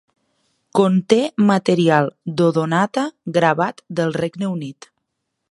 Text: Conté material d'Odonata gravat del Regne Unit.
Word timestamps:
Conté 0.77 1.19
material 1.49 2.09
d'Odonata 2.41 3.05
gravat 3.37 3.87
del 4.01 4.19
Regne 4.25 4.53
Unit. 4.57 4.91